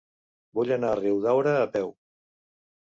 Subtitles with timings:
[0.59, 1.95] Vull anar a Riudaura a peu.